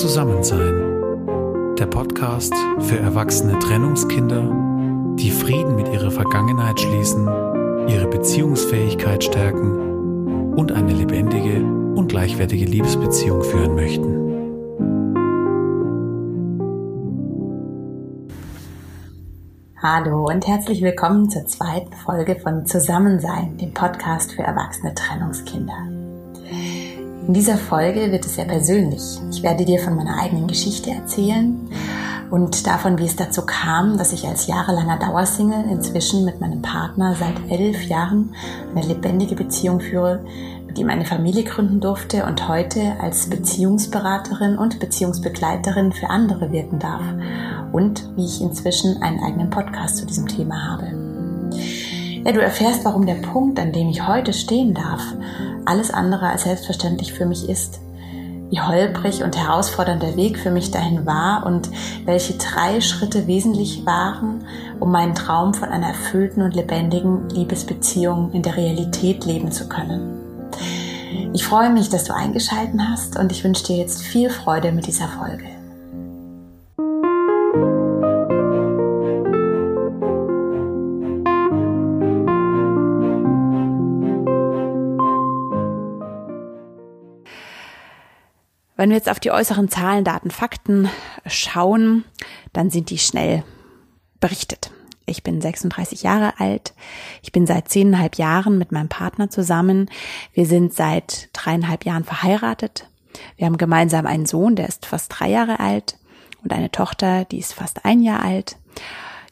[0.00, 1.76] Zusammensein.
[1.78, 4.50] Der Podcast für erwachsene Trennungskinder,
[5.16, 7.28] die Frieden mit ihrer Vergangenheit schließen,
[7.86, 11.62] ihre Beziehungsfähigkeit stärken und eine lebendige
[11.94, 14.24] und gleichwertige Liebesbeziehung führen möchten.
[19.80, 25.93] Hallo und herzlich willkommen zur zweiten Folge von Zusammensein, dem Podcast für erwachsene Trennungskinder.
[27.26, 29.02] In dieser Folge wird es sehr persönlich.
[29.30, 31.58] Ich werde dir von meiner eigenen Geschichte erzählen
[32.30, 37.16] und davon, wie es dazu kam, dass ich als jahrelanger Dauersingle inzwischen mit meinem Partner
[37.18, 38.34] seit elf Jahren
[38.74, 40.20] eine lebendige Beziehung führe,
[40.66, 46.78] mit ihm eine Familie gründen durfte und heute als Beziehungsberaterin und Beziehungsbegleiterin für andere wirken
[46.78, 47.04] darf
[47.72, 50.92] und wie ich inzwischen einen eigenen Podcast zu diesem Thema habe.
[52.24, 55.14] Ja, du erfährst, warum der Punkt, an dem ich heute stehen darf,
[55.66, 57.80] alles andere als selbstverständlich für mich ist.
[58.50, 61.70] Wie holprig und herausfordernd der Weg für mich dahin war und
[62.04, 64.46] welche drei Schritte wesentlich waren,
[64.80, 70.20] um meinen Traum von einer erfüllten und lebendigen Liebesbeziehung in der Realität leben zu können.
[71.32, 74.86] Ich freue mich, dass du eingeschalten hast und ich wünsche dir jetzt viel Freude mit
[74.86, 75.53] dieser Folge.
[88.76, 90.88] Wenn wir jetzt auf die äußeren Zahlen, Daten, Fakten
[91.26, 92.04] schauen,
[92.52, 93.44] dann sind die schnell
[94.18, 94.72] berichtet.
[95.06, 96.74] Ich bin 36 Jahre alt.
[97.22, 99.90] Ich bin seit zehneinhalb Jahren mit meinem Partner zusammen.
[100.32, 102.88] Wir sind seit dreieinhalb Jahren verheiratet.
[103.36, 105.98] Wir haben gemeinsam einen Sohn, der ist fast drei Jahre alt
[106.42, 108.56] und eine Tochter, die ist fast ein Jahr alt.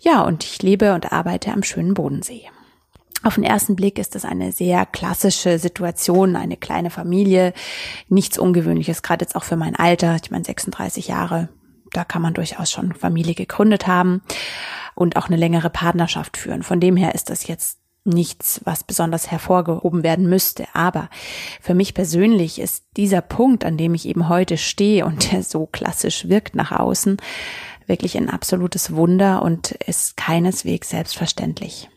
[0.01, 2.49] Ja, und ich lebe und arbeite am schönen Bodensee.
[3.23, 7.53] Auf den ersten Blick ist das eine sehr klassische Situation, eine kleine Familie,
[8.09, 11.49] nichts Ungewöhnliches, gerade jetzt auch für mein Alter, ich meine 36 Jahre,
[11.93, 14.23] da kann man durchaus schon Familie gegründet haben
[14.95, 16.63] und auch eine längere Partnerschaft führen.
[16.63, 20.67] Von dem her ist das jetzt nichts, was besonders hervorgehoben werden müsste.
[20.73, 21.09] Aber
[21.61, 25.67] für mich persönlich ist dieser Punkt, an dem ich eben heute stehe und der so
[25.67, 27.19] klassisch wirkt nach außen,
[27.87, 31.89] wirklich ein absolutes Wunder und ist keineswegs selbstverständlich.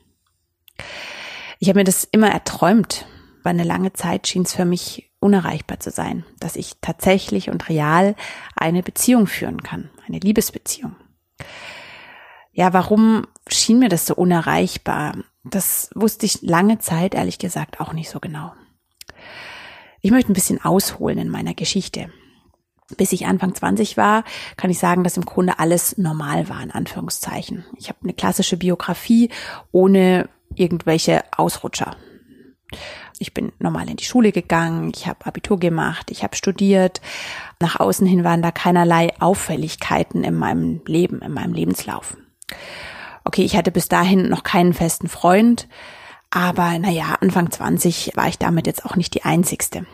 [1.59, 3.05] Ich habe mir das immer erträumt,
[3.43, 7.69] weil eine lange Zeit schien es für mich unerreichbar zu sein, dass ich tatsächlich und
[7.69, 8.16] real
[8.55, 10.95] eine Beziehung führen kann, eine Liebesbeziehung.
[12.51, 15.17] Ja, warum schien mir das so unerreichbar?
[15.44, 18.53] Das wusste ich lange Zeit, ehrlich gesagt, auch nicht so genau.
[20.01, 22.09] Ich möchte ein bisschen ausholen in meiner Geschichte.
[22.97, 24.23] Bis ich Anfang 20 war,
[24.57, 27.65] kann ich sagen, dass im Grunde alles normal war, in Anführungszeichen.
[27.77, 29.31] Ich habe eine klassische Biografie
[29.71, 31.95] ohne irgendwelche Ausrutscher.
[33.19, 36.99] Ich bin normal in die Schule gegangen, ich habe Abitur gemacht, ich habe studiert.
[37.59, 42.17] Nach außen hin waren da keinerlei Auffälligkeiten in meinem Leben, in meinem Lebenslauf.
[43.23, 45.67] Okay, ich hatte bis dahin noch keinen festen Freund,
[46.29, 49.85] aber naja, Anfang 20 war ich damit jetzt auch nicht die Einzigste.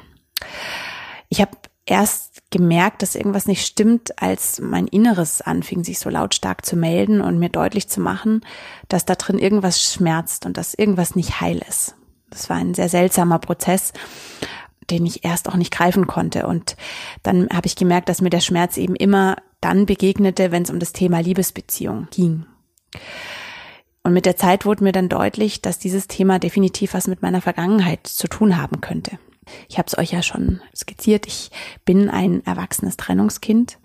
[1.29, 1.51] Ich habe
[1.85, 7.21] erst gemerkt, dass irgendwas nicht stimmt, als mein Inneres anfing, sich so lautstark zu melden
[7.21, 8.41] und mir deutlich zu machen,
[8.89, 11.95] dass da drin irgendwas schmerzt und dass irgendwas nicht heil ist.
[12.29, 13.93] Das war ein sehr seltsamer Prozess,
[14.89, 16.45] den ich erst auch nicht greifen konnte.
[16.45, 16.75] Und
[17.23, 20.79] dann habe ich gemerkt, dass mir der Schmerz eben immer dann begegnete, wenn es um
[20.79, 22.45] das Thema Liebesbeziehung ging.
[24.03, 27.41] Und mit der Zeit wurde mir dann deutlich, dass dieses Thema definitiv was mit meiner
[27.41, 29.19] Vergangenheit zu tun haben könnte.
[29.69, 31.27] Ich habe es euch ja schon skizziert.
[31.27, 31.51] Ich
[31.85, 33.77] bin ein erwachsenes Trennungskind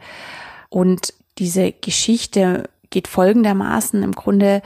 [0.68, 4.02] und diese Geschichte geht folgendermaßen.
[4.02, 4.62] Im Grunde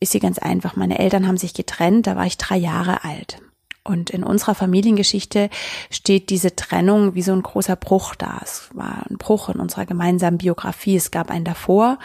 [0.00, 0.76] ist sie ganz einfach.
[0.76, 3.38] Meine Eltern haben sich getrennt, da war ich drei Jahre alt.
[3.86, 5.48] Und in unserer Familiengeschichte
[5.90, 8.40] steht diese Trennung wie so ein großer Bruch da.
[8.42, 10.96] Es war ein Bruch in unserer gemeinsamen Biografie.
[10.96, 11.98] Es gab einen davor,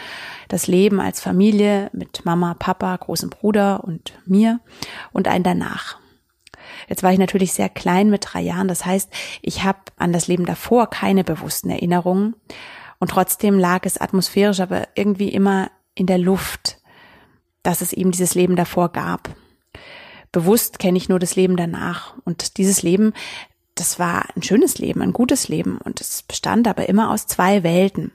[0.47, 4.59] das Leben als Familie mit Mama, Papa, großem Bruder und mir
[5.11, 6.00] und einen danach.
[6.91, 8.67] Jetzt war ich natürlich sehr klein mit drei Jahren.
[8.67, 9.09] Das heißt,
[9.41, 12.35] ich habe an das Leben davor keine bewussten Erinnerungen.
[12.99, 16.79] Und trotzdem lag es atmosphärisch aber irgendwie immer in der Luft,
[17.63, 19.29] dass es eben dieses Leben davor gab.
[20.33, 22.13] Bewusst kenne ich nur das Leben danach.
[22.25, 23.13] Und dieses Leben,
[23.75, 25.77] das war ein schönes Leben, ein gutes Leben.
[25.77, 28.11] Und es bestand aber immer aus zwei Welten.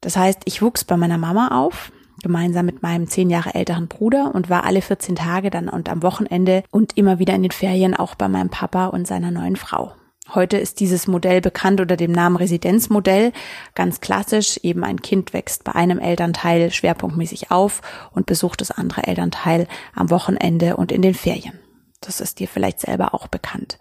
[0.00, 1.92] Das heißt, ich wuchs bei meiner Mama auf,
[2.22, 6.02] gemeinsam mit meinem zehn Jahre älteren Bruder und war alle 14 Tage dann und am
[6.02, 9.92] Wochenende und immer wieder in den Ferien auch bei meinem Papa und seiner neuen Frau.
[10.34, 13.32] Heute ist dieses Modell bekannt unter dem Namen Residenzmodell.
[13.74, 17.80] Ganz klassisch, eben ein Kind wächst bei einem Elternteil schwerpunktmäßig auf
[18.12, 21.58] und besucht das andere Elternteil am Wochenende und in den Ferien.
[22.02, 23.78] Das ist dir vielleicht selber auch bekannt.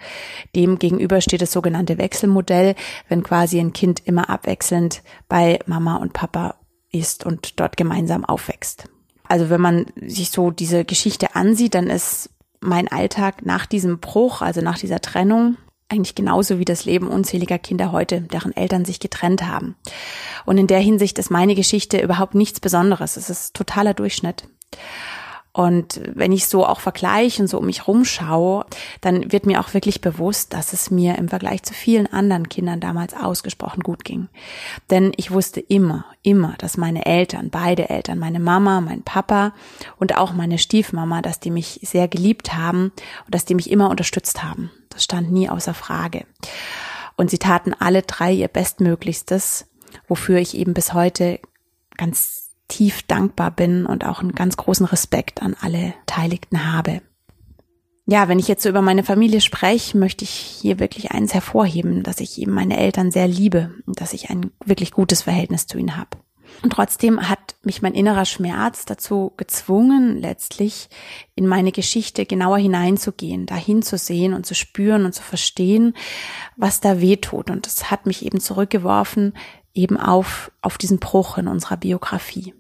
[0.55, 2.75] Dem gegenüber steht das sogenannte Wechselmodell,
[3.09, 6.55] wenn quasi ein Kind immer abwechselnd bei Mama und Papa
[6.99, 8.89] ist und dort gemeinsam aufwächst.
[9.27, 12.29] Also wenn man sich so diese Geschichte ansieht, dann ist
[12.59, 15.57] mein Alltag nach diesem Bruch, also nach dieser Trennung,
[15.89, 19.75] eigentlich genauso wie das Leben unzähliger Kinder heute, deren Eltern sich getrennt haben.
[20.45, 23.15] Und in der Hinsicht ist meine Geschichte überhaupt nichts Besonderes.
[23.15, 24.49] Es ist totaler Durchschnitt.
[25.53, 28.65] Und wenn ich so auch vergleiche und so um mich rumschaue,
[29.01, 32.79] dann wird mir auch wirklich bewusst, dass es mir im Vergleich zu vielen anderen Kindern
[32.79, 34.29] damals ausgesprochen gut ging.
[34.91, 39.53] Denn ich wusste immer, immer, dass meine Eltern, beide Eltern, meine Mama, mein Papa
[39.97, 42.91] und auch meine Stiefmama, dass die mich sehr geliebt haben
[43.25, 44.69] und dass die mich immer unterstützt haben.
[44.89, 46.25] Das stand nie außer Frage.
[47.15, 49.65] Und sie taten alle drei ihr Bestmöglichstes,
[50.07, 51.39] wofür ich eben bis heute
[51.97, 57.01] ganz tief dankbar bin und auch einen ganz großen Respekt an alle Beteiligten habe.
[58.09, 62.03] Ja, wenn ich jetzt so über meine Familie spreche, möchte ich hier wirklich eins hervorheben,
[62.03, 65.77] dass ich eben meine Eltern sehr liebe und dass ich ein wirklich gutes Verhältnis zu
[65.77, 66.11] ihnen habe.
[66.63, 70.89] Und trotzdem hat mich mein innerer Schmerz dazu gezwungen, letztlich
[71.35, 75.93] in meine Geschichte genauer hineinzugehen, dahin zu sehen und zu spüren und zu verstehen,
[76.55, 77.49] was da weh tut.
[77.49, 79.33] Und es hat mich eben zurückgeworfen
[79.77, 82.53] eben auf, auf diesen Bruch in unserer Biografie.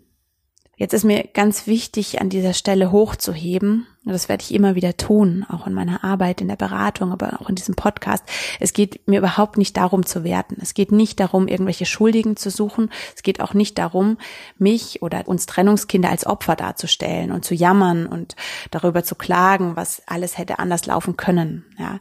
[0.79, 4.95] Jetzt ist mir ganz wichtig, an dieser Stelle hochzuheben, und das werde ich immer wieder
[4.95, 8.23] tun, auch in meiner Arbeit, in der Beratung, aber auch in diesem Podcast.
[8.59, 10.55] Es geht mir überhaupt nicht darum zu werten.
[10.61, 12.91] Es geht nicht darum, irgendwelche Schuldigen zu suchen.
[13.15, 14.17] Es geht auch nicht darum,
[14.59, 18.35] mich oder uns Trennungskinder als Opfer darzustellen und zu jammern und
[18.69, 21.65] darüber zu klagen, was alles hätte anders laufen können.
[21.79, 21.99] Ja.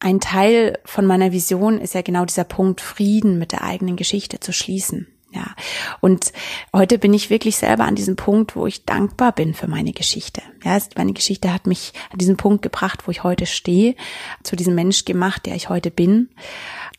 [0.00, 4.38] Ein Teil von meiner Vision ist ja genau dieser Punkt, Frieden mit der eigenen Geschichte
[4.40, 5.08] zu schließen.
[5.30, 5.54] Ja,
[6.00, 6.32] und
[6.74, 10.40] heute bin ich wirklich selber an diesem Punkt, wo ich dankbar bin für meine Geschichte.
[10.64, 13.94] Ja, meine Geschichte hat mich an diesen Punkt gebracht, wo ich heute stehe,
[14.42, 16.30] zu diesem Mensch gemacht, der ich heute bin.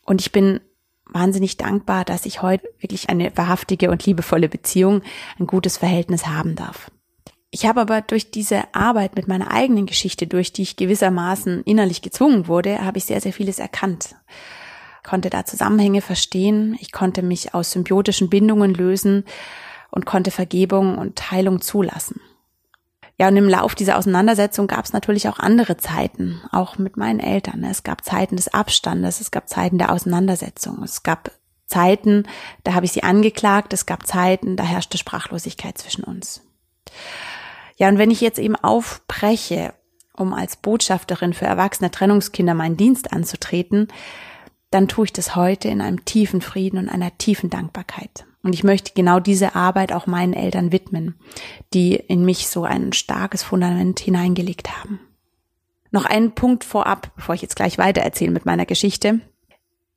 [0.05, 0.59] Und ich bin
[1.05, 5.01] wahnsinnig dankbar, dass ich heute wirklich eine wahrhaftige und liebevolle Beziehung,
[5.39, 6.91] ein gutes Verhältnis haben darf.
[7.51, 12.01] Ich habe aber durch diese Arbeit mit meiner eigenen Geschichte, durch die ich gewissermaßen innerlich
[12.01, 14.15] gezwungen wurde, habe ich sehr, sehr vieles erkannt
[15.09, 19.25] konnte da Zusammenhänge verstehen, ich konnte mich aus symbiotischen Bindungen lösen
[19.89, 22.21] und konnte Vergebung und Heilung zulassen.
[23.17, 27.19] Ja, und im Lauf dieser Auseinandersetzung gab es natürlich auch andere Zeiten, auch mit meinen
[27.19, 27.63] Eltern.
[27.63, 31.31] Es gab Zeiten des Abstandes, es gab Zeiten der Auseinandersetzung, es gab
[31.65, 32.27] Zeiten,
[32.63, 36.43] da habe ich sie angeklagt, es gab Zeiten, da herrschte Sprachlosigkeit zwischen uns.
[37.79, 39.73] Ja, und wenn ich jetzt eben aufbreche,
[40.15, 43.87] um als Botschafterin für erwachsene Trennungskinder meinen Dienst anzutreten,
[44.69, 48.25] dann tue ich das heute in einem tiefen Frieden und einer tiefen Dankbarkeit.
[48.43, 51.15] Und ich möchte genau diese Arbeit auch meinen Eltern widmen,
[51.73, 54.99] die in mich so ein starkes Fundament hineingelegt haben.
[55.91, 59.21] Noch einen Punkt vorab, bevor ich jetzt gleich weiter erzähle mit meiner Geschichte.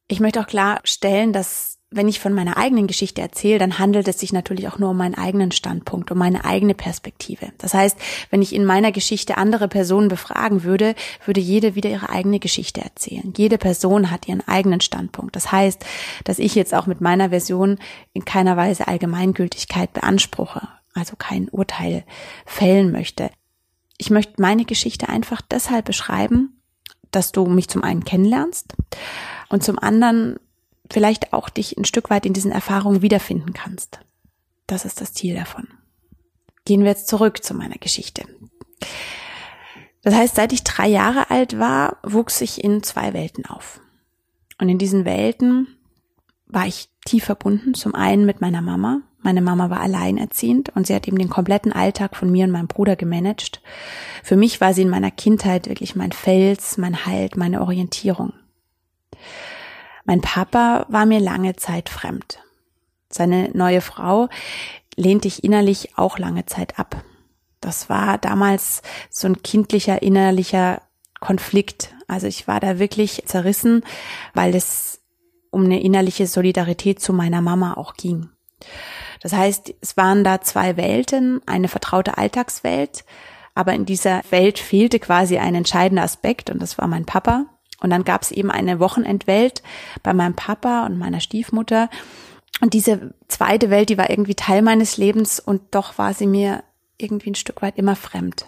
[0.08, 4.18] Ich möchte auch klarstellen, dass wenn ich von meiner eigenen Geschichte erzähle, dann handelt es
[4.18, 7.52] sich natürlich auch nur um meinen eigenen Standpunkt, um meine eigene Perspektive.
[7.58, 7.96] Das heißt,
[8.30, 10.94] wenn ich in meiner Geschichte andere Personen befragen würde,
[11.24, 13.32] würde jede wieder ihre eigene Geschichte erzählen.
[13.36, 15.36] Jede Person hat ihren eigenen Standpunkt.
[15.36, 15.84] Das heißt,
[16.24, 17.78] dass ich jetzt auch mit meiner Version
[18.12, 22.04] in keiner Weise Allgemeingültigkeit beanspruche, also kein Urteil
[22.46, 23.30] fällen möchte.
[23.98, 26.60] Ich möchte meine Geschichte einfach deshalb beschreiben,
[27.10, 28.74] dass du mich zum einen kennenlernst
[29.48, 30.38] und zum anderen
[30.90, 34.00] vielleicht auch dich ein Stück weit in diesen Erfahrungen wiederfinden kannst.
[34.66, 35.68] Das ist das Ziel davon.
[36.64, 38.24] Gehen wir jetzt zurück zu meiner Geschichte.
[40.02, 43.80] Das heißt, seit ich drei Jahre alt war, wuchs ich in zwei Welten auf.
[44.60, 45.68] Und in diesen Welten
[46.46, 47.74] war ich tief verbunden.
[47.74, 49.02] Zum einen mit meiner Mama.
[49.20, 52.66] Meine Mama war alleinerziehend und sie hat eben den kompletten Alltag von mir und meinem
[52.66, 53.62] Bruder gemanagt.
[54.24, 58.32] Für mich war sie in meiner Kindheit wirklich mein Fels, mein Halt, meine Orientierung.
[60.04, 62.40] Mein Papa war mir lange Zeit fremd.
[63.08, 64.28] Seine neue Frau
[64.96, 67.04] lehnte ich innerlich auch lange Zeit ab.
[67.60, 70.82] Das war damals so ein kindlicher innerlicher
[71.20, 71.94] Konflikt.
[72.08, 73.84] Also ich war da wirklich zerrissen,
[74.34, 75.00] weil es
[75.50, 78.30] um eine innerliche Solidarität zu meiner Mama auch ging.
[79.20, 83.04] Das heißt, es waren da zwei Welten, eine vertraute Alltagswelt,
[83.54, 87.46] aber in dieser Welt fehlte quasi ein entscheidender Aspekt und das war mein Papa.
[87.82, 89.62] Und dann gab es eben eine Wochenendwelt
[90.02, 91.90] bei meinem Papa und meiner Stiefmutter.
[92.60, 96.62] Und diese zweite Welt, die war irgendwie Teil meines Lebens und doch war sie mir
[96.98, 98.46] irgendwie ein Stück weit immer fremd.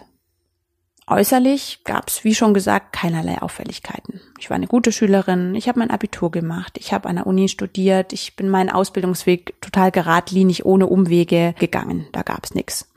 [1.07, 4.21] Äußerlich gab es, wie schon gesagt, keinerlei Auffälligkeiten.
[4.39, 7.47] Ich war eine gute Schülerin, ich habe mein Abitur gemacht, ich habe an der Uni
[7.47, 12.07] studiert, ich bin meinen Ausbildungsweg total geradlinig ohne Umwege gegangen.
[12.11, 12.91] Da gab es nichts.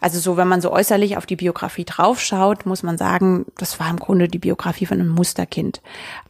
[0.00, 3.90] Also so, wenn man so äußerlich auf die Biografie draufschaut, muss man sagen, das war
[3.90, 5.82] im Grunde die Biografie von einem Musterkind.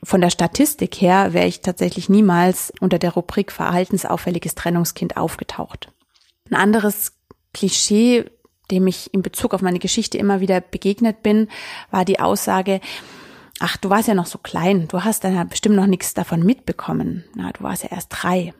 [0.03, 5.93] Von der Statistik her wäre ich tatsächlich niemals unter der Rubrik verhaltensauffälliges Trennungskind aufgetaucht.
[6.51, 7.13] Ein anderes
[7.53, 8.25] Klischee,
[8.71, 11.49] dem ich in Bezug auf meine Geschichte immer wieder begegnet bin,
[11.91, 12.81] war die Aussage,
[13.61, 16.43] ach, du warst ja noch so klein, du hast dann ja bestimmt noch nichts davon
[16.43, 17.25] mitbekommen.
[17.35, 18.53] Na, du warst ja erst drei.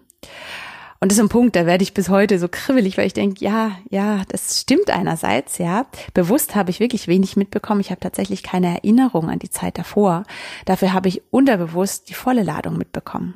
[1.01, 3.45] Und das ist ein Punkt, da werde ich bis heute so kribbelig, weil ich denke,
[3.45, 5.87] ja, ja, das stimmt einerseits, ja.
[6.13, 7.81] Bewusst habe ich wirklich wenig mitbekommen.
[7.81, 10.25] Ich habe tatsächlich keine Erinnerung an die Zeit davor.
[10.65, 13.35] Dafür habe ich unterbewusst die volle Ladung mitbekommen.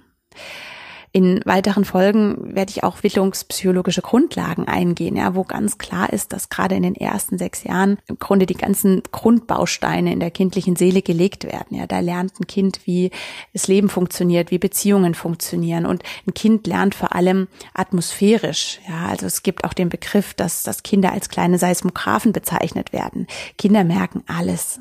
[1.14, 6.49] In weiteren Folgen werde ich auch wittlungspsychologische Grundlagen eingehen, ja, wo ganz klar ist, dass
[6.49, 11.02] gerade in den ersten sechs Jahren im Grunde die ganzen Grundbausteine in der kindlichen Seele
[11.02, 11.76] gelegt werden.
[11.76, 13.11] Ja, da lernt ein Kind, wie
[13.52, 18.81] das Leben funktioniert, wie Beziehungen funktionieren und ein Kind lernt vor allem atmosphärisch.
[18.88, 23.26] Ja, also es gibt auch den Begriff, dass, dass Kinder als kleine Seismographen bezeichnet werden.
[23.59, 24.81] Kinder merken alles.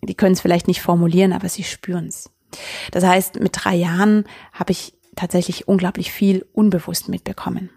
[0.00, 2.30] Die können es vielleicht nicht formulieren, aber sie spüren es.
[2.90, 7.70] Das heißt, mit drei Jahren habe ich tatsächlich unglaublich viel unbewusst mitbekommen.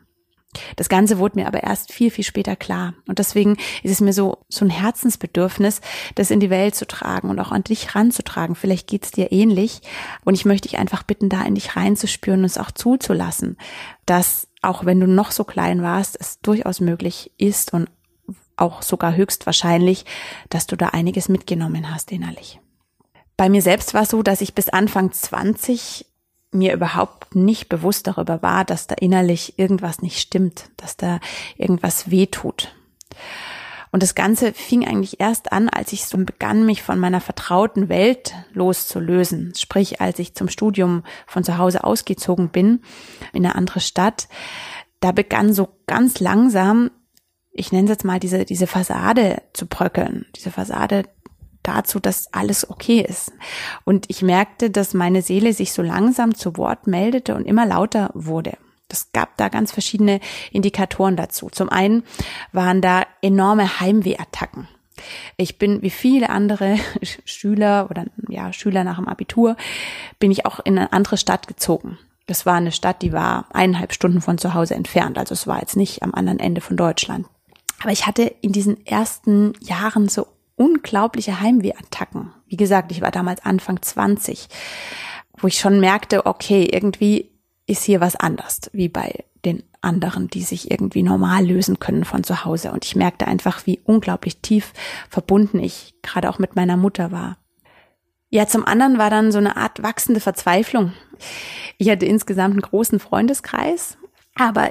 [0.76, 2.94] Das Ganze wurde mir aber erst viel, viel später klar.
[3.08, 5.80] Und deswegen ist es mir so, so ein Herzensbedürfnis,
[6.16, 8.56] das in die Welt zu tragen und auch an dich ranzutragen.
[8.56, 9.82] Vielleicht geht's dir ähnlich.
[10.26, 13.58] Und ich möchte dich einfach bitten, da in dich reinzuspüren und es auch zuzulassen,
[14.06, 17.90] dass auch wenn du noch so klein warst, es durchaus möglich ist und
[18.58, 20.06] auch sogar höchstwahrscheinlich,
[20.50, 22.60] dass du da einiges mitgenommen hast innerlich.
[23.38, 26.06] Bei mir selbst war es so, dass ich bis Anfang 20
[26.52, 31.20] mir überhaupt nicht bewusst darüber war, dass da innerlich irgendwas nicht stimmt, dass da
[31.58, 32.74] irgendwas weh tut.
[33.92, 37.90] Und das Ganze fing eigentlich erst an, als ich so begann, mich von meiner vertrauten
[37.90, 39.54] Welt loszulösen.
[39.58, 42.82] Sprich, als ich zum Studium von zu Hause ausgezogen bin,
[43.34, 44.30] in eine andere Stadt.
[45.02, 46.90] Da begann so ganz langsam,
[47.52, 50.26] ich nenne es jetzt mal diese, diese Fassade zu bröckeln.
[50.38, 51.04] Diese Fassade
[51.64, 53.32] dazu, dass alles okay ist.
[53.84, 58.12] Und ich merkte, dass meine Seele sich so langsam zu Wort meldete und immer lauter
[58.14, 58.58] wurde.
[58.88, 60.20] Das gab da ganz verschiedene
[60.52, 61.50] Indikatoren dazu.
[61.50, 62.04] Zum einen
[62.52, 64.68] waren da enorme Heimwehattacken.
[65.38, 66.78] Ich bin wie viele andere
[67.26, 69.56] Schüler oder ja, Schüler nach dem Abitur,
[70.20, 71.98] bin ich auch in eine andere Stadt gezogen.
[72.28, 75.18] Das war eine Stadt, die war eineinhalb Stunden von zu Hause entfernt.
[75.18, 77.26] Also es war jetzt nicht am anderen Ende von Deutschland.
[77.82, 80.28] Aber ich hatte in diesen ersten Jahren so
[80.62, 82.34] unglaubliche Heimwehattacken.
[82.46, 84.48] Wie gesagt, ich war damals Anfang 20,
[85.40, 87.32] wo ich schon merkte, okay, irgendwie
[87.66, 92.24] ist hier was anders, wie bei den anderen, die sich irgendwie normal lösen können von
[92.24, 92.72] zu Hause.
[92.72, 94.74] Und ich merkte einfach, wie unglaublich tief
[95.10, 97.38] verbunden ich gerade auch mit meiner Mutter war.
[98.30, 100.94] Ja, zum anderen war dann so eine Art wachsende Verzweiflung.
[101.80, 103.98] Ich hatte insgesamt einen großen Freundeskreis,
[104.36, 104.70] aber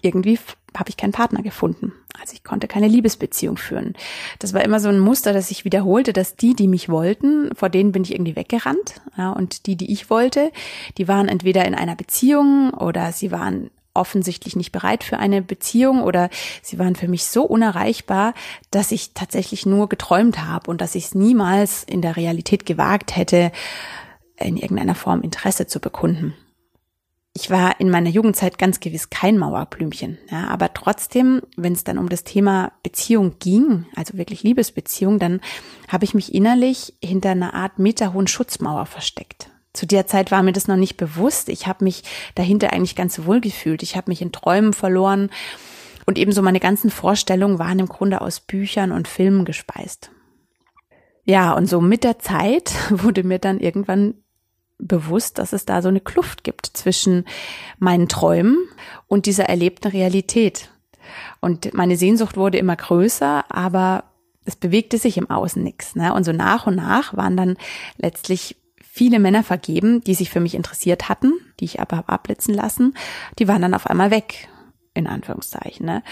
[0.00, 0.38] irgendwie
[0.78, 1.92] habe ich keinen Partner gefunden.
[2.20, 3.94] Also ich konnte keine Liebesbeziehung führen.
[4.38, 7.68] Das war immer so ein Muster, das sich wiederholte, dass die, die mich wollten, vor
[7.68, 9.00] denen bin ich irgendwie weggerannt.
[9.16, 10.52] Ja, und die, die ich wollte,
[10.98, 16.02] die waren entweder in einer Beziehung oder sie waren offensichtlich nicht bereit für eine Beziehung
[16.02, 16.28] oder
[16.62, 18.34] sie waren für mich so unerreichbar,
[18.70, 23.16] dass ich tatsächlich nur geträumt habe und dass ich es niemals in der Realität gewagt
[23.16, 23.52] hätte,
[24.36, 26.34] in irgendeiner Form Interesse zu bekunden
[27.36, 31.98] ich war in meiner Jugendzeit ganz gewiss kein Mauerblümchen, ja, aber trotzdem, wenn es dann
[31.98, 35.42] um das Thema Beziehung ging, also wirklich Liebesbeziehung, dann
[35.86, 39.50] habe ich mich innerlich hinter einer Art meterhohen Schutzmauer versteckt.
[39.74, 41.50] Zu der Zeit war mir das noch nicht bewusst.
[41.50, 43.82] Ich habe mich dahinter eigentlich ganz wohl gefühlt.
[43.82, 45.28] Ich habe mich in Träumen verloren
[46.06, 50.10] und ebenso meine ganzen Vorstellungen waren im Grunde aus Büchern und Filmen gespeist.
[51.24, 54.14] Ja, und so mit der Zeit wurde mir dann irgendwann
[54.78, 57.24] bewusst, dass es da so eine Kluft gibt zwischen
[57.78, 58.56] meinen Träumen
[59.06, 60.70] und dieser erlebten Realität.
[61.40, 64.04] Und meine Sehnsucht wurde immer größer, aber
[64.44, 65.96] es bewegte sich im Außen nichts.
[65.96, 66.12] Ne?
[66.14, 67.56] Und so nach und nach waren dann
[67.96, 72.94] letztlich viele Männer vergeben, die sich für mich interessiert hatten, die ich aber abblitzen lassen.
[73.38, 74.48] Die waren dann auf einmal weg,
[74.94, 75.84] in Anführungszeichen.
[75.84, 76.02] Ne?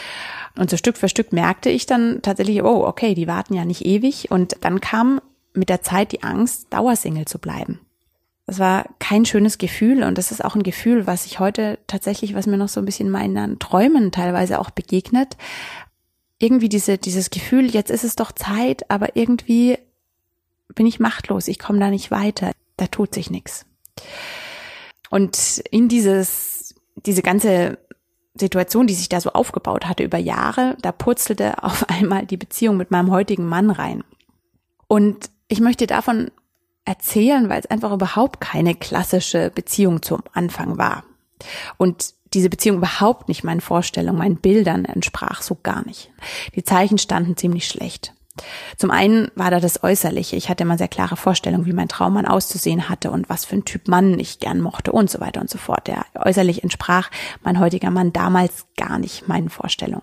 [0.57, 3.87] Und so Stück für Stück merkte ich dann tatsächlich, oh, okay, die warten ja nicht
[3.87, 4.31] ewig.
[4.31, 5.21] Und dann kam
[5.55, 7.81] mit der Zeit die Angst, Dauersingle zu bleiben.
[8.47, 12.35] Das war kein schönes Gefühl und das ist auch ein Gefühl, was ich heute tatsächlich,
[12.35, 15.37] was mir noch so ein bisschen meinen Träumen teilweise auch begegnet.
[16.39, 19.79] Irgendwie diese, dieses Gefühl, jetzt ist es doch Zeit, aber irgendwie
[20.75, 23.65] bin ich machtlos, ich komme da nicht weiter, da tut sich nichts.
[25.09, 27.79] Und in dieses, diese ganze
[28.35, 32.77] Situation, die sich da so aufgebaut hatte über Jahre, da purzelte auf einmal die Beziehung
[32.77, 34.05] mit meinem heutigen Mann rein.
[34.87, 36.31] Und ich möchte davon
[36.85, 41.05] erzählen, weil es einfach überhaupt keine klassische Beziehung zum Anfang war.
[41.77, 46.11] Und diese Beziehung überhaupt nicht meinen Vorstellungen, meinen Bildern entsprach, so gar nicht.
[46.55, 48.13] Die Zeichen standen ziemlich schlecht.
[48.77, 50.35] Zum einen war da das Äußerliche.
[50.35, 53.65] Ich hatte immer sehr klare Vorstellungen, wie mein Traummann auszusehen hatte und was für ein
[53.65, 55.87] Typ Mann ich gern mochte und so weiter und so fort.
[55.87, 57.11] Der äußerlich entsprach
[57.45, 60.03] mein heutiger Mann damals gar nicht meinen Vorstellungen.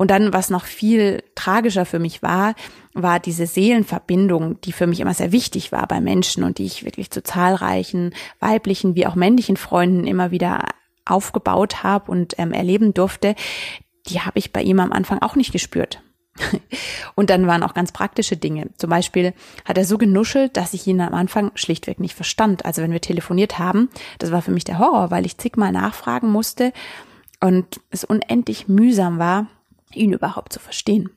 [0.00, 2.54] Und dann, was noch viel tragischer für mich war,
[2.94, 6.86] war diese Seelenverbindung, die für mich immer sehr wichtig war bei Menschen und die ich
[6.86, 10.64] wirklich zu zahlreichen weiblichen wie auch männlichen Freunden immer wieder
[11.04, 13.34] aufgebaut habe und ähm, erleben durfte,
[14.06, 16.00] die habe ich bei ihm am Anfang auch nicht gespürt.
[17.14, 18.68] Und dann waren auch ganz praktische Dinge.
[18.78, 19.34] Zum Beispiel
[19.66, 22.64] hat er so genuschelt, dass ich ihn am Anfang schlichtweg nicht verstand.
[22.64, 26.30] Also wenn wir telefoniert haben, das war für mich der Horror, weil ich zigmal nachfragen
[26.30, 26.72] musste
[27.40, 29.46] und es unendlich mühsam war,
[29.94, 31.10] ihn überhaupt zu verstehen.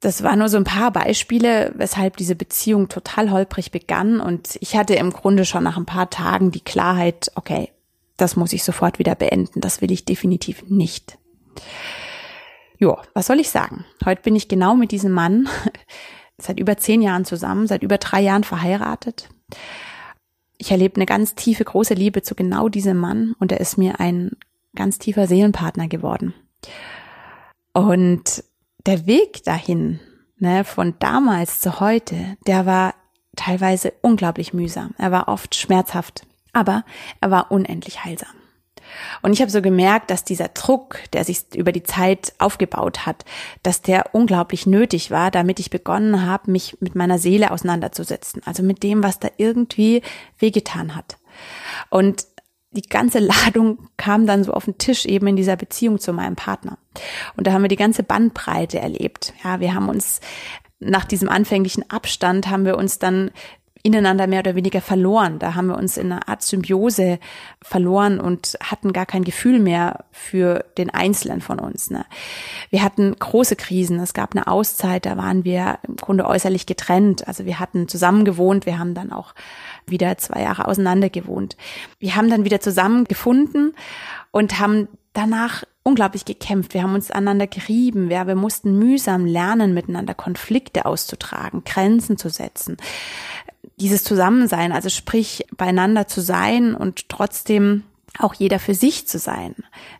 [0.00, 4.76] Das waren nur so ein paar Beispiele, weshalb diese Beziehung total holprig begann und ich
[4.76, 7.70] hatte im Grunde schon nach ein paar Tagen die Klarheit, okay,
[8.16, 11.18] das muss ich sofort wieder beenden, das will ich definitiv nicht.
[12.78, 13.84] Jo, was soll ich sagen?
[14.04, 15.48] Heute bin ich genau mit diesem Mann
[16.36, 19.28] seit über zehn Jahren zusammen, seit über drei Jahren verheiratet.
[20.58, 24.00] Ich erlebe eine ganz tiefe, große Liebe zu genau diesem Mann und er ist mir
[24.00, 24.32] ein
[24.74, 26.34] ganz tiefer Seelenpartner geworden.
[27.72, 28.44] Und
[28.86, 30.00] der Weg dahin,
[30.38, 32.94] ne, von damals zu heute, der war
[33.36, 34.94] teilweise unglaublich mühsam.
[34.98, 36.84] Er war oft schmerzhaft, aber
[37.20, 38.34] er war unendlich heilsam.
[39.22, 43.24] Und ich habe so gemerkt, dass dieser Druck, der sich über die Zeit aufgebaut hat,
[43.62, 48.42] dass der unglaublich nötig war, damit ich begonnen habe, mich mit meiner Seele auseinanderzusetzen.
[48.44, 50.02] Also mit dem, was da irgendwie
[50.38, 51.18] wehgetan hat.
[51.88, 52.26] Und
[52.72, 56.36] die ganze Ladung kam dann so auf den Tisch eben in dieser Beziehung zu meinem
[56.36, 56.78] Partner.
[57.36, 59.34] Und da haben wir die ganze Bandbreite erlebt.
[59.44, 60.20] Ja, wir haben uns
[60.80, 63.30] nach diesem anfänglichen Abstand haben wir uns dann
[63.82, 65.38] ineinander mehr oder weniger verloren.
[65.38, 67.18] Da haben wir uns in einer Art Symbiose
[67.60, 71.90] verloren und hatten gar kein Gefühl mehr für den Einzelnen von uns.
[71.90, 72.04] Ne?
[72.70, 73.98] Wir hatten große Krisen.
[73.98, 77.26] Es gab eine Auszeit, da waren wir im Grunde äußerlich getrennt.
[77.26, 79.34] Also wir hatten zusammen gewohnt, wir haben dann auch
[79.86, 81.56] wieder zwei Jahre auseinander gewohnt.
[81.98, 83.74] Wir haben dann wieder zusammengefunden
[84.30, 86.74] und haben danach unglaublich gekämpft.
[86.74, 88.08] Wir haben uns aneinander gerieben.
[88.08, 92.76] Wir, wir mussten mühsam lernen, miteinander Konflikte auszutragen, Grenzen zu setzen.
[93.76, 97.84] Dieses Zusammensein, also sprich beieinander zu sein und trotzdem
[98.18, 99.54] auch jeder für sich zu sein.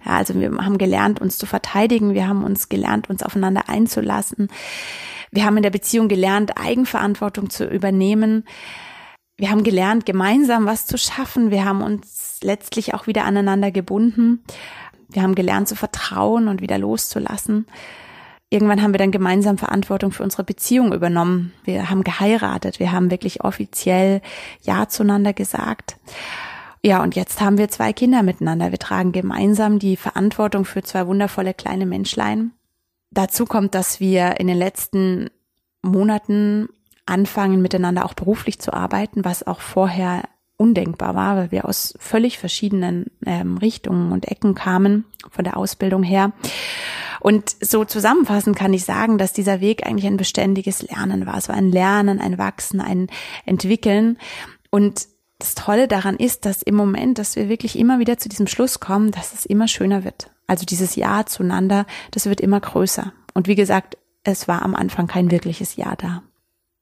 [0.05, 2.15] Ja, also wir haben gelernt, uns zu verteidigen.
[2.15, 4.49] Wir haben uns gelernt, uns aufeinander einzulassen.
[5.31, 8.45] Wir haben in der Beziehung gelernt, Eigenverantwortung zu übernehmen.
[9.39, 11.51] Wir haben gelernt, gemeinsam was zu schaffen.
[11.51, 14.45] Wir haben uns letztlich auch wieder aneinander gebunden.
[15.09, 17.67] Wir haben gelernt zu vertrauen und wieder loszulassen.
[18.53, 21.55] Irgendwann haben wir dann gemeinsam Verantwortung für unsere Beziehung übernommen.
[21.65, 22.81] Wir haben geheiratet.
[22.81, 24.21] Wir haben wirklich offiziell
[24.61, 25.97] Ja zueinander gesagt.
[26.83, 28.71] Ja, und jetzt haben wir zwei Kinder miteinander.
[28.71, 32.53] Wir tragen gemeinsam die Verantwortung für zwei wundervolle kleine Menschlein.
[33.11, 35.31] Dazu kommt, dass wir in den letzten
[35.81, 36.69] Monaten
[37.07, 40.25] anfangen, miteinander auch beruflich zu arbeiten, was auch vorher
[40.59, 46.03] undenkbar war, weil wir aus völlig verschiedenen ähm, Richtungen und Ecken kamen von der Ausbildung
[46.03, 46.33] her.
[47.23, 51.37] Und so zusammenfassend kann ich sagen, dass dieser Weg eigentlich ein beständiges Lernen war.
[51.37, 53.07] Es war ein Lernen, ein Wachsen, ein
[53.47, 54.19] Entwickeln.
[54.71, 55.07] Und
[55.39, 58.81] das Tolle daran ist, dass im Moment, dass wir wirklich immer wieder zu diesem Schluss
[58.81, 60.33] kommen, dass es immer schöner wird.
[60.49, 63.13] Also dieses Ja zueinander, das wird immer größer.
[63.35, 66.25] Und wie gesagt, es war am Anfang kein wirkliches Ja da.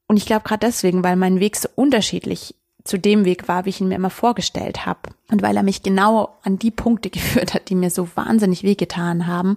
[0.07, 3.69] Und ich glaube gerade deswegen, weil mein Weg so unterschiedlich zu dem Weg war, wie
[3.69, 5.11] ich ihn mir immer vorgestellt habe.
[5.29, 9.27] Und weil er mich genau an die Punkte geführt hat, die mir so wahnsinnig wehgetan
[9.27, 9.55] haben,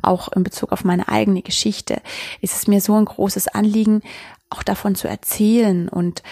[0.00, 2.00] auch in Bezug auf meine eigene Geschichte,
[2.40, 4.02] ist es mir so ein großes Anliegen,
[4.50, 6.22] auch davon zu erzählen und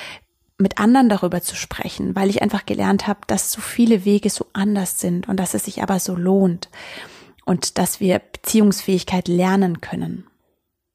[0.58, 4.46] mit anderen darüber zu sprechen, weil ich einfach gelernt habe, dass so viele Wege so
[4.52, 6.68] anders sind und dass es sich aber so lohnt
[7.46, 10.26] und dass wir Beziehungsfähigkeit lernen können.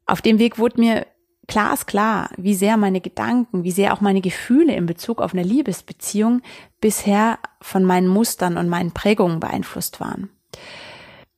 [0.05, 1.07] Auf dem Weg wurde mir
[1.47, 5.33] klar ist klar, wie sehr meine Gedanken, wie sehr auch meine Gefühle in Bezug auf
[5.33, 6.41] eine Liebesbeziehung
[6.81, 10.29] bisher von meinen Mustern und meinen Prägungen beeinflusst waren.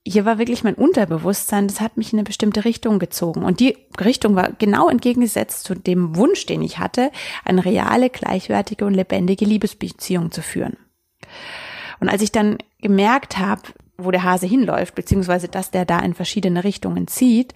[0.06, 3.42] Hier war wirklich mein Unterbewusstsein, das hat mich in eine bestimmte Richtung gezogen.
[3.42, 7.10] Und die Richtung war genau entgegengesetzt zu dem Wunsch, den ich hatte,
[7.44, 10.78] eine reale, gleichwertige und lebendige Liebesbeziehung zu führen.
[12.00, 13.62] Und als ich dann gemerkt habe,
[13.98, 17.52] wo der Hase hinläuft, beziehungsweise dass der da in verschiedene Richtungen zieht,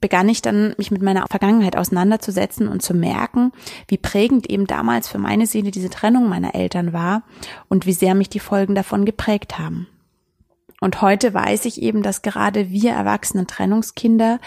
[0.00, 3.52] begann ich dann, mich mit meiner Vergangenheit auseinanderzusetzen und zu merken,
[3.86, 7.22] wie prägend eben damals für meine Seele diese Trennung meiner Eltern war
[7.68, 9.86] und wie sehr mich die Folgen davon geprägt haben.
[10.80, 14.38] Und heute weiß ich eben, dass gerade wir erwachsenen Trennungskinder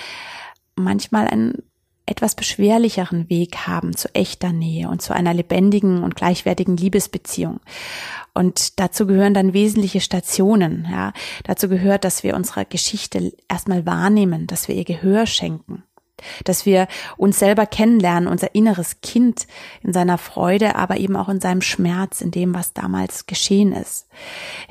[0.75, 1.55] manchmal ein
[2.12, 7.62] etwas beschwerlicheren Weg haben zu echter Nähe und zu einer lebendigen und gleichwertigen Liebesbeziehung.
[8.34, 10.88] Und dazu gehören dann wesentliche Stationen.
[10.89, 11.13] Ja.
[11.43, 15.84] Dazu gehört, dass wir unsere Geschichte erstmal wahrnehmen, dass wir ihr Gehör schenken,
[16.43, 19.47] dass wir uns selber kennenlernen, unser inneres Kind
[19.82, 24.08] in seiner Freude, aber eben auch in seinem Schmerz, in dem, was damals geschehen ist.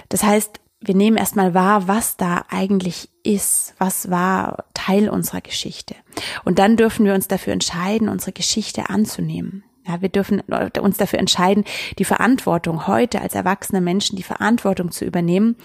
[0.08, 5.94] Das heißt, wir nehmen erstmal wahr, was da eigentlich ist, was war Teil unserer Geschichte.
[6.44, 9.62] Und dann dürfen wir uns dafür entscheiden, unsere Geschichte anzunehmen.
[9.86, 10.40] Ja, wir dürfen
[10.80, 11.64] uns dafür entscheiden,
[11.98, 15.56] die Verantwortung heute als erwachsene Menschen, die Verantwortung zu übernehmen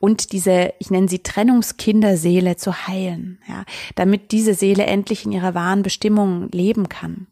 [0.00, 5.54] und diese, ich nenne sie Trennungskinderseele zu heilen, ja, damit diese Seele endlich in ihrer
[5.54, 7.28] wahren Bestimmung leben kann.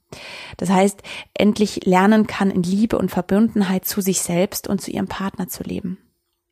[0.58, 1.02] Das heißt,
[1.34, 5.64] endlich lernen kann, in Liebe und Verbundenheit zu sich selbst und zu ihrem Partner zu
[5.64, 5.98] leben.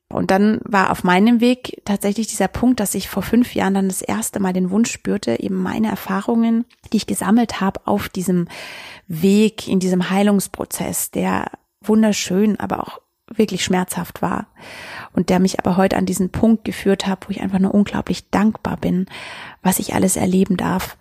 [0.09, 3.89] Und dann war auf meinem Weg tatsächlich dieser Punkt, dass ich vor fünf Jahren dann
[3.89, 8.47] das erste Mal den Wunsch spürte, eben meine Erfahrungen, die ich gesammelt habe auf diesem
[9.09, 11.51] Weg, in diesem Heilungsprozess, der
[11.83, 13.01] wunderschön, aber auch
[13.35, 14.47] wirklich schmerzhaft war
[15.13, 18.31] und der mich aber heute an diesen Punkt geführt hat, wo ich einfach nur unglaublich
[18.31, 19.07] dankbar bin,
[19.63, 20.97] was ich alles erleben darf.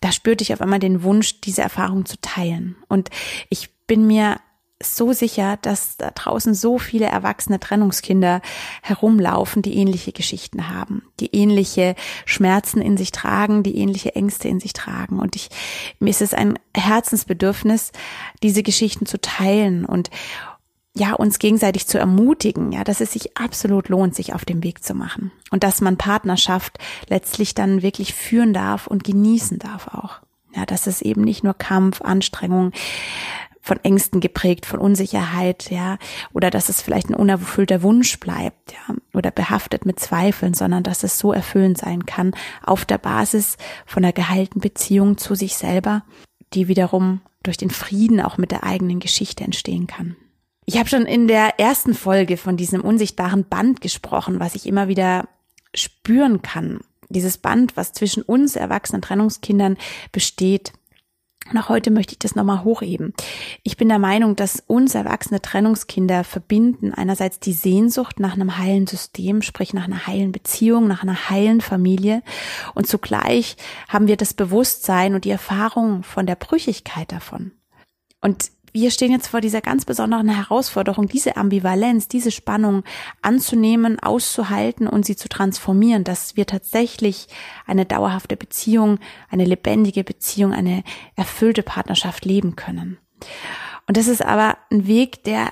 [0.00, 2.76] Da spürte ich auf einmal den Wunsch, diese Erfahrung zu teilen.
[2.88, 3.10] Und
[3.50, 4.40] ich bin mir
[4.82, 8.40] so sicher, dass da draußen so viele erwachsene Trennungskinder
[8.82, 14.60] herumlaufen, die ähnliche Geschichten haben, die ähnliche Schmerzen in sich tragen, die ähnliche Ängste in
[14.60, 15.18] sich tragen.
[15.18, 15.50] Und ich,
[15.98, 17.92] mir ist es ein Herzensbedürfnis,
[18.42, 20.10] diese Geschichten zu teilen und
[20.94, 24.84] ja, uns gegenseitig zu ermutigen, ja, dass es sich absolut lohnt, sich auf den Weg
[24.84, 25.32] zu machen.
[25.50, 30.20] Und dass man Partnerschaft letztlich dann wirklich führen darf und genießen darf auch.
[30.54, 32.72] Ja, dass es eben nicht nur Kampf, Anstrengung,
[33.62, 35.96] von Ängsten geprägt, von Unsicherheit, ja,
[36.32, 41.04] oder dass es vielleicht ein unerfüllter Wunsch bleibt, ja, oder behaftet mit Zweifeln, sondern dass
[41.04, 46.04] es so erfüllend sein kann auf der Basis von einer geheilten Beziehung zu sich selber,
[46.54, 50.16] die wiederum durch den Frieden auch mit der eigenen Geschichte entstehen kann.
[50.64, 54.88] Ich habe schon in der ersten Folge von diesem unsichtbaren Band gesprochen, was ich immer
[54.88, 55.28] wieder
[55.74, 56.80] spüren kann.
[57.08, 59.76] Dieses Band, was zwischen uns erwachsenen Trennungskindern
[60.12, 60.72] besteht,
[61.50, 63.12] und auch heute möchte ich das nochmal hochheben.
[63.62, 68.86] Ich bin der Meinung, dass uns erwachsene Trennungskinder verbinden einerseits die Sehnsucht nach einem heilen
[68.86, 72.22] System, sprich nach einer heilen Beziehung, nach einer heilen Familie.
[72.74, 73.56] Und zugleich
[73.88, 77.52] haben wir das Bewusstsein und die Erfahrung von der Brüchigkeit davon.
[78.20, 82.84] Und wir stehen jetzt vor dieser ganz besonderen Herausforderung, diese Ambivalenz, diese Spannung
[83.20, 87.28] anzunehmen, auszuhalten und sie zu transformieren, dass wir tatsächlich
[87.66, 88.98] eine dauerhafte Beziehung,
[89.30, 90.84] eine lebendige Beziehung, eine
[91.16, 92.98] erfüllte Partnerschaft leben können.
[93.86, 95.50] Und das ist aber ein Weg, der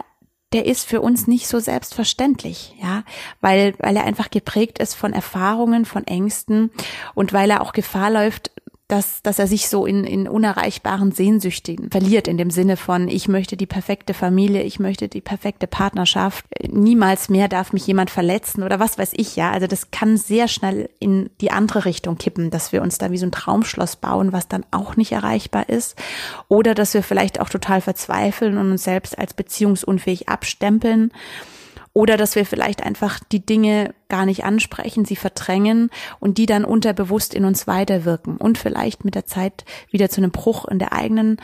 [0.53, 3.05] der ist für uns nicht so selbstverständlich, ja,
[3.41, 6.73] weil, weil er einfach geprägt ist von Erfahrungen, von Ängsten
[7.15, 8.51] und weil er auch Gefahr läuft,
[8.91, 13.29] dass, dass er sich so in, in unerreichbaren Sehnsüchtigen verliert, in dem Sinne von, ich
[13.29, 18.63] möchte die perfekte Familie, ich möchte die perfekte Partnerschaft, niemals mehr darf mich jemand verletzen
[18.63, 19.53] oder was weiß ich, ja.
[19.53, 23.19] Also das kann sehr schnell in die andere Richtung kippen, dass wir uns da wie
[23.19, 25.97] so ein Traumschloss bauen, was dann auch nicht erreichbar ist.
[26.49, 31.13] Oder dass wir vielleicht auch total verzweifeln und uns selbst als beziehungsunfähig abstempeln
[31.93, 36.65] oder dass wir vielleicht einfach die Dinge gar nicht ansprechen, sie verdrängen und die dann
[36.65, 40.93] unterbewusst in uns weiterwirken und vielleicht mit der Zeit wieder zu einem Bruch in der
[40.93, 41.39] eigenen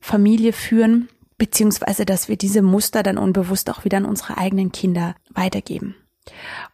[0.00, 5.14] Familie führen, beziehungsweise dass wir diese Muster dann unbewusst auch wieder an unsere eigenen Kinder
[5.30, 5.94] weitergeben.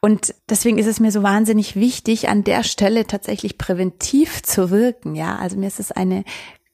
[0.00, 5.14] Und deswegen ist es mir so wahnsinnig wichtig, an der Stelle tatsächlich präventiv zu wirken.
[5.14, 6.24] Ja, also mir ist es eine,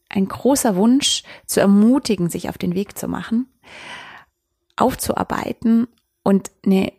[0.09, 3.47] ein großer Wunsch zu ermutigen, sich auf den Weg zu machen,
[4.77, 5.87] aufzuarbeiten
[6.23, 6.93] und eine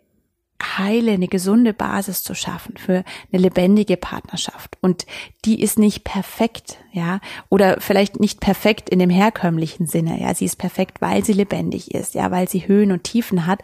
[0.78, 4.78] heile, eine gesunde Basis zu schaffen für eine lebendige Partnerschaft.
[4.82, 5.06] Und
[5.46, 10.34] die ist nicht perfekt, ja, oder vielleicht nicht perfekt in dem herkömmlichen Sinne, ja.
[10.34, 13.62] Sie ist perfekt, weil sie lebendig ist, ja, weil sie Höhen und Tiefen hat,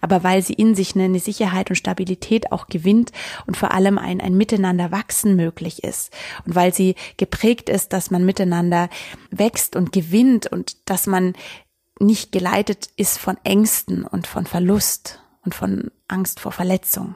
[0.00, 3.12] aber weil sie in sich eine Sicherheit und Stabilität auch gewinnt
[3.46, 6.12] und vor allem ein, ein Miteinander wachsen möglich ist.
[6.46, 8.88] Und weil sie geprägt ist, dass man miteinander
[9.30, 11.34] wächst und gewinnt und dass man
[12.00, 17.14] nicht geleitet ist von Ängsten und von Verlust und von Angst vor Verletzung.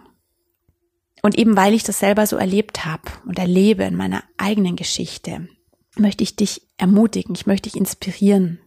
[1.23, 5.49] Und eben weil ich das selber so erlebt habe und erlebe in meiner eigenen Geschichte,
[5.97, 8.61] möchte ich dich ermutigen, ich möchte dich inspirieren,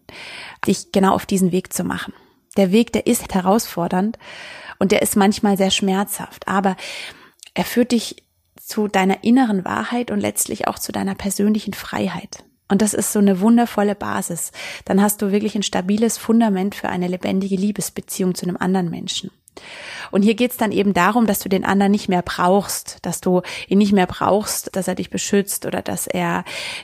[0.65, 2.13] dich genau auf diesen Weg zu machen.
[2.55, 4.17] Der Weg, der ist herausfordernd
[4.79, 6.75] und der ist manchmal sehr schmerzhaft, aber
[7.53, 8.23] er führt dich
[8.55, 12.43] zu deiner inneren Wahrheit und letztlich auch zu deiner persönlichen Freiheit.
[12.69, 14.51] Und das ist so eine wundervolle Basis.
[14.85, 19.31] Dann hast du wirklich ein stabiles Fundament für eine lebendige Liebesbeziehung zu einem anderen Menschen.
[20.11, 23.41] Und hier geht's dann eben darum, dass du den anderen nicht mehr brauchst, dass du
[23.67, 26.43] ihn nicht mehr brauchst, dass er dich beschützt oder dass er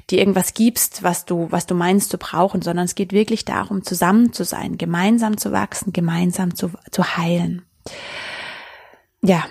[0.10, 3.84] dir irgendwas gibst, was du, was du meinst zu brauchen, sondern es geht wirklich darum,
[3.84, 7.64] zusammen zu sein, gemeinsam zu wachsen, gemeinsam zu, zu heilen.
[9.22, 9.46] Ja,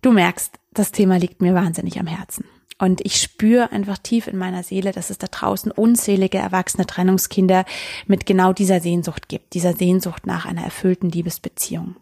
[0.00, 2.44] du merkst, das Thema liegt mir wahnsinnig am Herzen.
[2.82, 7.64] Und ich spüre einfach tief in meiner Seele, dass es da draußen unzählige erwachsene Trennungskinder
[8.08, 11.94] mit genau dieser Sehnsucht gibt, dieser Sehnsucht nach einer erfüllten Liebesbeziehung.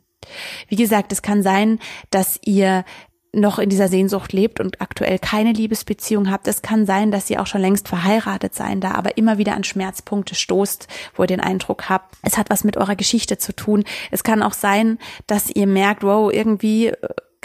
[0.68, 2.86] Wie gesagt, es kann sein, dass ihr
[3.34, 6.48] noch in dieser Sehnsucht lebt und aktuell keine Liebesbeziehung habt.
[6.48, 9.64] Es kann sein, dass ihr auch schon längst verheiratet sein da, aber immer wieder an
[9.64, 13.84] Schmerzpunkte stoßt, wo ihr den Eindruck habt, es hat was mit eurer Geschichte zu tun.
[14.10, 16.96] Es kann auch sein, dass ihr merkt, wow, irgendwie äh,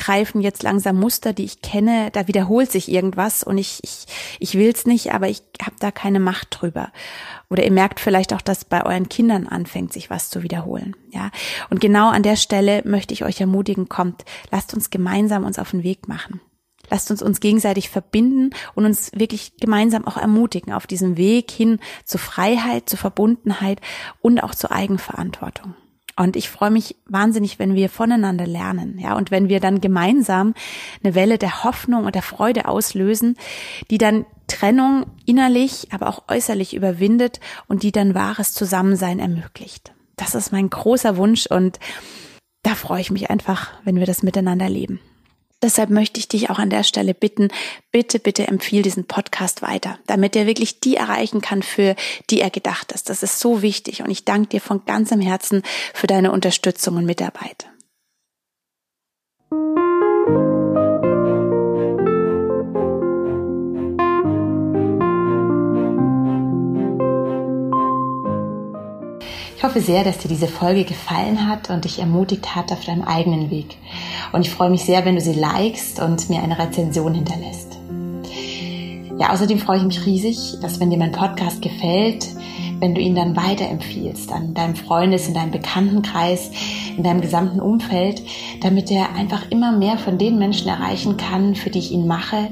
[0.05, 4.05] greifen jetzt langsam Muster, die ich kenne, da wiederholt sich irgendwas und ich, ich,
[4.39, 6.91] ich will's nicht, aber ich habe da keine Macht drüber.
[7.49, 10.95] Oder ihr merkt vielleicht auch, dass bei euren Kindern anfängt, sich was zu wiederholen.
[11.09, 11.31] Ja.
[11.71, 15.71] Und genau an der Stelle möchte ich euch ermutigen, kommt, lasst uns gemeinsam uns auf
[15.71, 16.39] den Weg machen.
[16.91, 21.79] Lasst uns uns gegenseitig verbinden und uns wirklich gemeinsam auch ermutigen auf diesem Weg hin
[22.03, 23.81] zur Freiheit, zur Verbundenheit
[24.21, 25.73] und auch zur Eigenverantwortung.
[26.17, 30.53] Und ich freue mich wahnsinnig, wenn wir voneinander lernen, ja, und wenn wir dann gemeinsam
[31.03, 33.35] eine Welle der Hoffnung und der Freude auslösen,
[33.91, 39.93] die dann Trennung innerlich, aber auch äußerlich überwindet und die dann wahres Zusammensein ermöglicht.
[40.15, 41.79] Das ist mein großer Wunsch und
[42.63, 44.99] da freue ich mich einfach, wenn wir das miteinander leben.
[45.61, 47.47] Deshalb möchte ich dich auch an der Stelle bitten,
[47.91, 51.95] bitte, bitte empfiehl diesen Podcast weiter, damit er wirklich die erreichen kann, für
[52.29, 53.09] die er gedacht ist.
[53.09, 55.63] Das ist so wichtig und ich danke dir von ganzem Herzen
[55.93, 57.67] für deine Unterstützung und Mitarbeit.
[69.65, 73.49] Hoffe sehr, dass dir diese Folge gefallen hat und dich ermutigt hat auf deinem eigenen
[73.49, 73.77] Weg.
[74.31, 77.79] Und ich freue mich sehr, wenn du sie likest und mir eine Rezension hinterlässt.
[79.17, 82.27] Ja, außerdem freue ich mich riesig, dass wenn dir mein Podcast gefällt,
[82.79, 86.51] wenn du ihn dann weiterempfiehlst an deinem Freundes, in deinem Bekanntenkreis,
[86.95, 88.21] in deinem gesamten Umfeld,
[88.61, 92.49] damit er einfach immer mehr von den Menschen erreichen kann, für die ich ihn mache,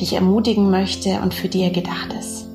[0.00, 2.47] die ich ermutigen möchte und für die er gedacht ist.